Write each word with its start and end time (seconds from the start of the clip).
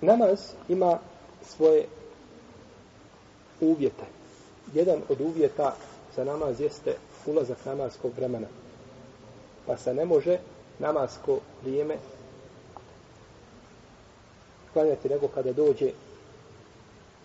Namaz 0.00 0.40
ima 0.68 0.98
svoje 1.42 1.86
uvjete. 3.60 4.04
Jedan 4.74 5.02
od 5.08 5.20
uvjeta 5.20 5.76
za 6.16 6.24
namaz 6.24 6.60
jeste 6.60 6.96
ulazak 7.26 7.64
namaskog 7.64 8.12
vremena. 8.16 8.46
Pa 9.66 9.76
se 9.76 9.94
ne 9.94 10.04
može 10.04 10.38
namasko 10.78 11.38
vrijeme 11.62 11.96
klanjati 14.72 15.08
nego 15.08 15.28
kada 15.28 15.52
dođe 15.52 15.92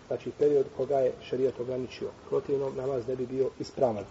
znači 0.06 0.30
period 0.38 0.66
koga 0.76 0.98
je 0.98 1.12
šarijat 1.28 1.60
ograničio. 1.60 2.08
Protivno 2.28 2.70
namaz 2.76 3.06
ne 3.08 3.16
bi 3.16 3.26
bio 3.26 3.50
ispravan. 3.60 4.04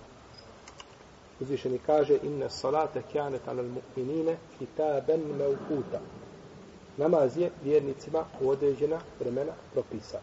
Uzvišeni 1.39 1.79
kaže 1.86 2.18
inna 2.23 2.50
salata 2.50 3.02
kjanet 3.11 3.47
alal 3.47 3.66
mu'minine 3.66 4.36
kitaben 4.59 5.21
meukuta. 5.38 6.00
Namaz 6.98 7.38
je 7.38 7.52
vjernicima 7.64 8.25
u 8.41 8.50
određena 8.50 9.00
vremena 9.20 9.52
propisa. 9.74 10.19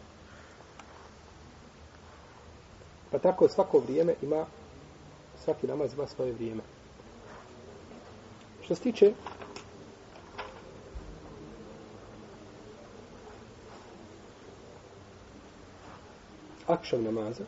Pa 3.11 3.19
tako 3.19 3.49
svako 3.49 3.79
vrijeme 3.79 4.15
ima 4.23 4.47
svaki 5.45 5.67
namaz 5.67 5.93
ima 5.93 6.07
svoje 6.07 6.33
vrijeme. 6.33 6.63
Što 8.65 8.75
se 8.75 8.83
tiče 8.83 9.13
akšav 16.67 17.03
namaza, 17.03 17.45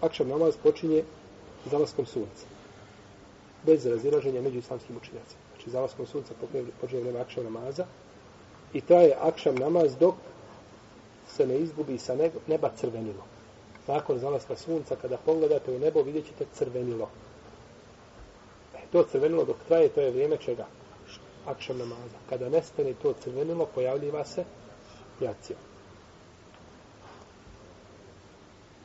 akšav 0.00 0.26
namaz 0.26 0.54
počinje 0.62 1.04
zalaskom 1.70 2.06
sunca. 2.06 2.46
Bez 3.66 3.86
razilaženja 3.86 4.42
među 4.42 4.58
islamskim 4.58 4.96
učinjacima. 4.96 5.43
Znači 5.64 5.72
zalaskom 5.72 6.06
sunca 6.06 6.34
počinje 6.80 7.02
vreme 7.02 7.20
akšam 7.20 7.44
namaza 7.44 7.86
i 8.72 8.80
traje 8.80 9.16
akšam 9.20 9.54
namaz 9.54 9.96
dok 9.96 10.14
se 11.28 11.46
ne 11.46 11.58
izgubi 11.58 11.98
sa 11.98 12.16
neba 12.46 12.70
crvenilo. 12.76 13.24
Nakon 13.86 14.18
zalaska 14.18 14.56
sunca, 14.56 14.96
kada 14.96 15.16
pogledate 15.16 15.72
u 15.72 15.78
nebo, 15.78 16.02
vidjet 16.02 16.26
ćete 16.26 16.44
crvenilo. 16.54 17.08
E, 18.74 18.78
to 18.92 19.04
crvenilo 19.04 19.44
dok 19.44 19.56
traje, 19.68 19.88
to 19.88 20.00
je 20.00 20.10
vrijeme 20.10 20.36
čega? 20.36 20.66
Akšam 21.46 21.78
namaza. 21.78 22.18
Kada 22.28 22.48
nestane 22.48 22.94
to 23.02 23.12
crvenilo, 23.12 23.66
pojavljiva 23.74 24.24
se 24.24 24.44
jacija. 25.20 25.56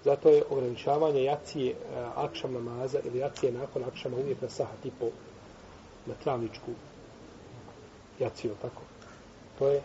Zato 0.04 0.30
je 0.30 0.44
ograničavanje 0.50 1.24
jacije 1.24 1.72
e, 1.72 1.76
akšam 2.16 2.54
namaza 2.54 3.00
ili 3.04 3.20
jacije 3.20 3.52
nakon 3.52 3.84
akšama 3.84 4.18
uvijek 4.18 4.42
na 4.42 4.50
sahat 4.50 4.86
i 4.86 4.92
po 5.00 5.06
na 6.10 6.16
travničku 6.24 6.72
jaciju, 8.20 8.52
tako. 8.62 8.82
To 9.60 9.68
je 9.68 9.82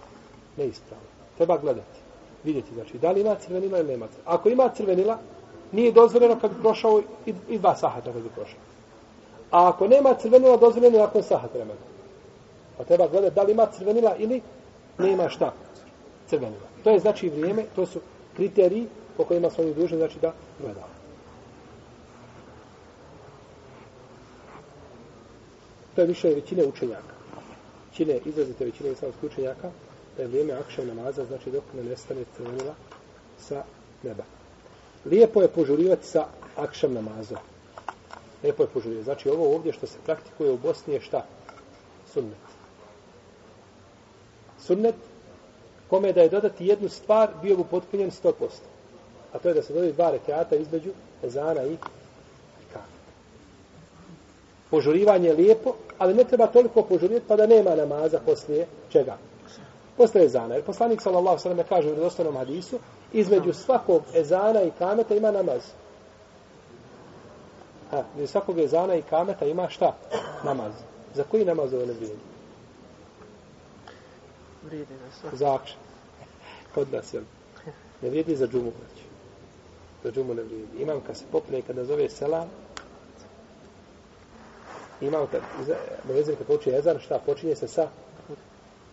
neispravno. 0.56 1.06
Treba 1.36 1.58
gledati 1.58 1.98
vidjeti, 2.44 2.75
znači, 2.75 2.98
da 2.98 3.11
li 3.11 3.20
ima 3.20 3.34
crvenila 3.34 3.78
ili 3.78 3.89
nema 3.89 4.06
crvenila. 4.06 4.34
Ako 4.34 4.48
ima 4.48 4.69
crvenila, 4.77 5.19
nije 5.72 5.92
dozvoljeno 5.92 6.39
kad 6.41 6.50
bi 6.50 6.61
prošao 6.61 7.03
i, 7.27 7.34
i 7.48 7.58
dva 7.58 7.77
sahata 7.77 8.12
kad 8.12 8.22
bi 8.22 8.28
prošao. 8.28 8.58
A 9.50 9.69
ako 9.69 9.89
nema 9.89 10.14
crvenila, 10.14 10.56
dozvoljeno 10.56 10.98
nakon 10.98 11.22
sahat 11.22 11.55
vremena. 11.55 11.81
Pa 12.77 12.84
treba 12.84 13.09
gledati 13.09 13.34
da 13.34 13.42
li 13.42 13.53
ima 13.53 13.66
crvenila 13.66 14.16
ili 14.19 14.42
nema 14.98 15.28
šta 15.28 15.53
crvenila. 16.28 16.69
To 16.84 16.91
je 16.91 16.98
znači 16.98 17.28
vrijeme, 17.28 17.64
to 17.77 17.86
su 17.86 18.00
kriteriji 18.36 18.86
po 19.16 19.25
kojima 19.25 19.50
smo 19.50 19.64
oni 19.64 19.75
dužni, 19.75 19.98
znači 19.98 20.19
da 20.19 20.33
gledamo. 20.61 20.94
To 25.95 26.00
je 26.00 26.06
više 26.06 26.28
većine 26.28 26.64
učenjaka. 26.64 27.14
Većine, 27.91 28.19
izrazite 28.25 28.64
većine 28.64 28.92
islamskih 28.92 29.25
učenjaka, 29.25 29.70
da 30.17 30.23
je 30.23 30.28
vrijeme 30.28 30.53
akšav 30.53 30.87
namaza, 30.87 31.25
znači 31.25 31.50
dok 31.50 31.64
ne 31.75 31.83
nestane 31.83 32.25
crvenila 32.37 32.75
sa 33.39 33.64
neba. 34.03 34.22
Lijepo 35.05 35.42
je 35.42 35.48
požurivati 35.48 36.06
sa 36.06 36.27
akšav 36.56 36.93
namazom. 36.93 37.38
Lijepo 38.43 38.62
je 38.62 38.69
požurivati. 38.69 39.04
Znači 39.04 39.28
ovo 39.28 39.54
ovdje 39.54 39.72
što 39.72 39.87
se 39.87 39.99
praktikuje 40.04 40.50
u 40.50 40.59
Bosni 40.59 40.94
je 40.94 41.00
šta? 41.00 41.27
Sunnet. 42.12 42.44
Sunnet, 44.60 44.94
kome 45.91 46.12
da 46.12 46.22
je 46.22 46.28
dodati 46.28 46.66
jednu 46.66 46.88
stvar, 46.88 47.28
bio 47.43 47.56
bi 47.56 47.65
potpunjen 47.71 48.10
100%. 48.10 48.33
A 49.33 49.38
to 49.38 49.49
je 49.49 49.54
da 49.54 49.62
se 49.62 49.72
dodaju 49.72 49.93
dva 49.93 50.10
rekiata 50.10 50.56
između 50.56 50.91
ezana 51.22 51.62
i. 51.62 51.77
Požurivanje 54.74 55.28
je 55.28 55.34
lijepo, 55.34 55.74
ali 55.98 56.14
ne 56.14 56.24
treba 56.24 56.46
toliko 56.46 56.82
požurivati 56.82 57.26
pa 57.28 57.36
da 57.36 57.46
nema 57.46 57.74
namaza 57.74 58.18
poslije 58.26 58.66
čega? 58.88 59.16
posle 59.96 60.24
ezana. 60.24 60.54
Jer 60.54 60.64
poslanik 60.64 61.02
sallallahu 61.02 61.38
sallam 61.38 61.66
kaže 61.68 61.90
u 61.90 61.94
redostanom 61.94 62.36
hadisu, 62.36 62.78
između 63.12 63.52
svakog 63.52 64.02
ezana 64.14 64.62
i 64.62 64.70
kameta 64.78 65.14
ima 65.14 65.30
namaz. 65.30 65.62
Ha, 67.90 68.02
između 68.14 68.32
svakog 68.32 68.58
ezana 68.58 68.94
i 68.94 69.02
kameta 69.02 69.46
ima 69.46 69.68
šta? 69.68 69.96
Namaz. 70.44 70.72
Za 71.14 71.24
koji 71.30 71.44
namaz 71.44 71.74
ovo 71.74 71.86
ne 71.86 71.92
vrijedi? 71.92 72.20
Vrijedi 74.62 74.94
za 74.94 75.20
sve. 75.20 75.38
Za 75.38 75.54
akšan. 75.54 75.78
Kod 76.74 76.92
nas, 76.92 77.14
jel? 77.14 77.22
Ne 78.02 78.10
vrijedi 78.10 78.36
za 78.36 78.46
džumu. 78.46 78.72
Za 80.04 80.10
džumu 80.10 80.34
ne 80.34 80.42
vrijedi. 80.42 80.82
Imam 80.82 81.00
kad 81.06 81.16
se 81.16 81.24
popne, 81.32 81.62
kada 81.62 81.84
zove 81.84 82.08
selam, 82.08 82.48
imam 85.00 85.27
kad, 85.27 85.41
Muezin 86.09 86.37
kad 86.37 86.47
počinje 86.47 86.77
ezan, 86.77 86.99
šta? 86.99 87.19
Počinje 87.27 87.56
se 87.56 87.69
sa, 87.69 87.88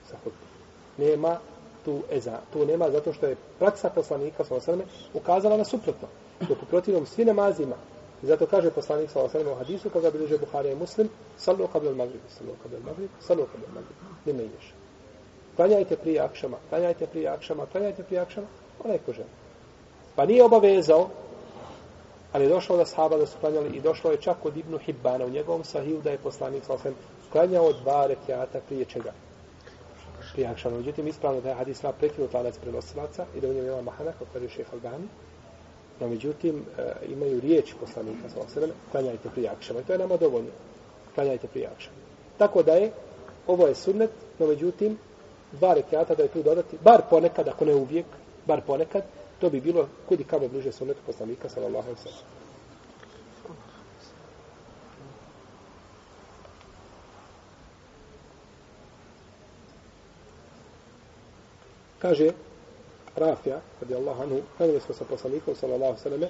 sa 0.09 0.17
hutbom 0.23 0.51
nema 0.97 1.37
tu 1.85 2.01
ezan. 2.11 2.37
Tu 2.53 2.65
nema 2.65 2.89
zato 2.89 3.13
što 3.13 3.25
je 3.25 3.35
praksa 3.59 3.89
poslanika 3.89 4.43
sa 4.43 4.55
osrme 4.55 4.83
ukazala 5.13 5.57
na 5.57 5.63
suprotno. 5.63 6.07
Dok 6.39 6.57
u 6.63 6.65
protivnom 6.65 7.05
svi 7.05 7.25
namazima, 7.25 7.75
i 8.23 8.27
zato 8.27 8.45
kaže 8.45 8.71
poslanik 8.71 9.09
sa 9.09 9.21
osrme 9.21 9.51
u 9.51 9.55
hadisu 9.55 9.89
koga 9.89 10.11
bilježe 10.11 10.37
Buhari 10.37 10.71
i 10.71 10.75
Muslim, 10.75 11.09
sallu 11.37 11.67
kabel 11.67 11.95
magrib, 11.95 12.21
sallu 12.37 12.55
kabel 12.63 12.79
magrib, 12.85 13.09
sallu 13.19 13.45
kabel 13.51 13.69
magrib. 13.73 14.37
Ne 14.37 14.45
ideš. 14.45 14.73
Klanjajte 15.55 15.95
prije 15.95 16.19
akšama, 16.19 16.57
klanjajte 16.69 17.07
prije 17.07 17.27
akšama, 17.27 17.65
klanjajte 17.71 18.03
prije 18.03 18.21
akšama, 18.21 18.47
onaj 18.83 18.97
ko 19.05 19.13
želi. 19.13 19.29
Pa 20.15 20.25
nije 20.25 20.43
obavezao, 20.43 21.09
ali 22.31 22.45
je 22.45 22.49
došlo 22.49 22.77
da 22.77 22.85
sahaba 22.85 23.17
da 23.17 23.25
su 23.25 23.37
klanjali 23.39 23.77
i 23.77 23.81
došlo 23.81 24.11
je 24.11 24.21
čak 24.21 24.45
od 24.45 24.57
Ibnu 24.57 24.77
Hibbana 24.77 25.25
u 25.25 25.29
njegovom 25.29 25.63
sahiju 25.63 26.01
da 26.03 26.11
je 26.11 26.17
poslanik 26.17 26.63
sa 26.65 26.73
osvijem 26.73 26.95
klanjao 27.31 27.73
dva 27.73 28.07
rekiata 28.07 28.59
prije 28.67 28.85
čega 28.85 29.11
prije 30.33 30.47
akšama. 30.47 30.77
Međutim, 30.77 31.07
ispravno 31.07 31.41
da 31.41 31.49
je 31.49 31.55
hadis 31.55 31.83
ima 31.83 31.91
prekinut 31.91 32.33
lanac 32.33 32.57
prenosilaca 32.57 33.25
i 33.35 33.39
da 33.41 33.47
u 33.47 33.53
njemu 33.53 33.67
ima 33.67 33.81
mahana, 33.81 34.11
kako 34.11 34.25
kaže 34.33 34.49
šeha 34.49 34.69
Albani. 34.73 35.07
No, 35.99 36.07
međutim, 36.07 36.65
e, 36.77 36.91
imaju 37.13 37.39
riječ 37.39 37.73
poslanika 37.79 38.29
sa 38.29 38.39
osvijem, 38.39 38.71
klanjajte 38.91 39.29
prije 39.29 39.49
akšama. 39.49 39.79
I 39.79 39.83
to 39.83 39.93
je 39.93 39.99
nama 39.99 40.17
dovoljno. 40.17 40.49
Klanjajte 41.15 41.47
prije 41.47 41.67
akšama. 41.67 41.95
Tako 42.37 42.63
da 42.63 42.71
je, 42.71 42.91
ovo 43.47 43.67
je 43.67 43.75
sunnet, 43.75 44.09
no 44.39 44.47
međutim, 44.47 44.97
dva 45.51 45.73
rekiata 45.73 46.15
da 46.15 46.23
je 46.23 46.29
tu 46.29 46.43
dodati, 46.43 46.77
bar 46.83 47.01
ponekad, 47.09 47.47
ako 47.47 47.65
ne 47.65 47.75
uvijek, 47.75 48.05
bar 48.47 48.61
ponekad, 48.67 49.03
to 49.41 49.49
bi 49.49 49.61
bilo 49.61 49.87
kudi 50.09 50.23
kamo 50.23 50.47
bliže 50.47 50.71
sunnetu 50.71 50.99
poslanika 51.05 51.49
sallallahu 51.49 51.89
alaihi 51.89 52.01
sallam. 52.03 52.19
Kaže 62.01 62.31
Rafija, 63.15 63.61
radi 63.81 63.95
Allah 63.95 64.21
anhu, 64.21 64.41
kada 64.57 64.79
smo 64.79 64.95
sa 64.95 65.05
poslanikom, 65.05 65.55
sallallahu 65.55 65.99
sallam, 65.99 66.29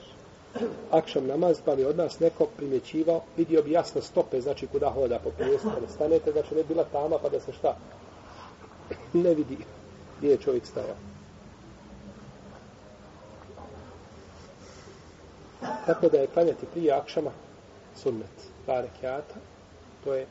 akšam 0.91 1.27
namaz, 1.27 1.61
pa 1.65 1.75
bi 1.75 1.85
od 1.85 1.97
nas 1.97 2.19
neko 2.19 2.47
primjećivao, 2.57 3.21
vidio 3.37 3.63
bi 3.63 3.71
jasno 3.71 4.01
stope, 4.01 4.41
znači 4.41 4.67
kuda 4.67 4.89
hoda 4.89 5.19
po 5.19 5.29
prijestu, 5.29 5.69
kada 5.73 5.87
stanete, 5.87 6.31
znači 6.31 6.55
ne 6.55 6.63
bila 6.63 6.83
tama, 6.83 7.17
pa 7.21 7.29
da 7.29 7.39
se 7.39 7.53
šta 7.53 7.77
ne 9.13 9.33
vidi 9.33 9.57
gdje 10.17 10.29
je 10.29 10.37
čovjek 10.37 10.65
stajao. 10.65 10.95
Tako 15.91 16.09
da 16.09 16.17
je 16.17 16.27
klanjati 16.27 16.65
prije 16.73 16.93
akšama 16.93 17.31
sunnet, 17.95 18.35
dva 18.65 18.81
rekiata, 18.81 19.35
to 20.03 20.13
je 20.13 20.25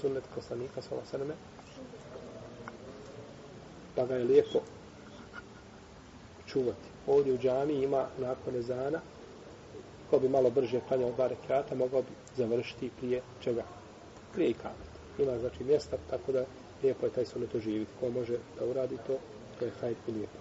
sunnet 0.00 0.24
poslanika, 0.34 0.82
svala 0.82 1.02
sveme. 1.10 1.34
pa 3.94 4.06
ga 4.06 4.14
je 4.14 4.24
lijepo 4.24 4.60
čuvati. 6.46 6.88
Ovdje 7.06 7.34
u 7.34 7.38
džami 7.38 7.72
ima 7.72 8.06
nakon 8.18 8.56
ezana, 8.56 9.00
ko 10.10 10.18
bi 10.18 10.28
malo 10.28 10.50
brže 10.50 10.80
klanjao 10.88 11.12
dva 11.12 11.26
rekiata, 11.28 11.74
mogao 11.74 12.02
bi 12.02 12.08
završiti 12.36 12.90
prije 13.00 13.22
čega? 13.40 13.62
Prije 14.32 14.50
i 14.50 14.54
kamet. 14.54 14.90
Ima 15.18 15.38
znači 15.38 15.64
mjesta, 15.64 15.96
tako 16.10 16.32
da 16.32 16.44
lijepo 16.82 17.06
je 17.06 17.12
taj 17.12 17.26
sunnet 17.26 17.54
oživiti. 17.54 17.92
Ko 18.00 18.10
može 18.10 18.38
da 18.58 18.64
uradi 18.66 18.96
to, 19.06 19.18
to 19.58 19.64
je 19.64 19.72
hajt 19.80 19.96
i 20.08 20.12
lijepo. 20.12 20.38